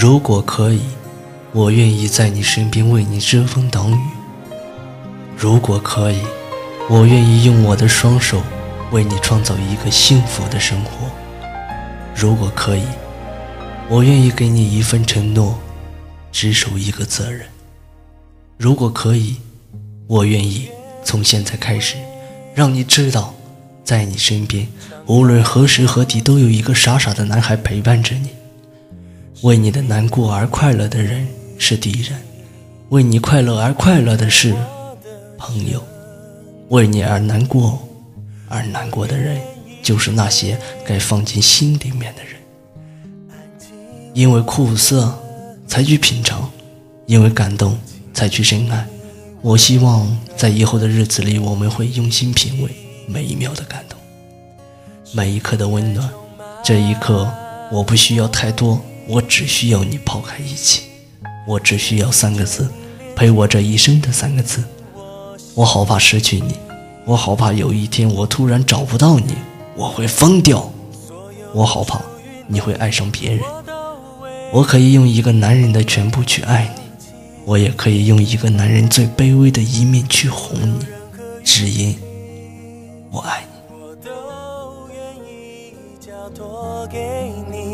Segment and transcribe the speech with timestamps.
[0.00, 0.80] 如果可以，
[1.52, 4.00] 我愿意在你身边为你遮风挡雨。
[5.36, 6.22] 如果可以，
[6.88, 8.40] 我愿意用我的双手
[8.92, 11.06] 为你创造一个幸福的生活。
[12.16, 12.86] 如果可以，
[13.90, 15.58] 我愿意给你一份承诺，
[16.32, 17.42] 只守一个责任。
[18.56, 19.36] 如果可以，
[20.06, 20.70] 我愿意
[21.04, 21.96] 从现在开始，
[22.54, 23.34] 让你知道，
[23.84, 24.66] 在你身边，
[25.04, 28.30] 无论何时何地，都有一个傻傻的男孩陪伴着你。
[29.42, 31.26] 为你的难过而快乐的人
[31.56, 32.20] 是敌人，
[32.90, 34.54] 为你快乐而快乐的是
[35.38, 35.82] 朋友，
[36.68, 37.78] 为你而难过
[38.48, 39.40] 而难过的人
[39.82, 42.34] 就是那些该放进心里面的人。
[44.12, 45.10] 因为苦涩
[45.66, 46.50] 才去品尝，
[47.06, 47.78] 因为感动
[48.12, 48.86] 才去深爱。
[49.40, 52.70] 我希望在以后的日子里，我们会用心品味
[53.06, 53.98] 每一秒的感动，
[55.12, 56.06] 每一刻的温暖。
[56.62, 57.32] 这一刻，
[57.72, 58.78] 我不需要太多。
[59.10, 60.82] 我只需要你抛开一切，
[61.44, 62.70] 我只需要三个字，
[63.16, 64.62] 陪我这一生的三个字。
[65.56, 66.54] 我好怕失去你，
[67.04, 69.34] 我好怕有一天我突然找不到你，
[69.74, 70.70] 我会疯掉。
[71.52, 72.00] 我好怕
[72.46, 73.40] 你会爱上别人。
[74.52, 76.82] 我可以用一个男人的全部去爱你，
[77.44, 80.86] 我也可以用一个男人最卑微的一面去哄你，
[81.42, 81.98] 只因
[83.10, 83.50] 我爱你。
[84.06, 84.88] 让我
[86.92, 87.69] 一生。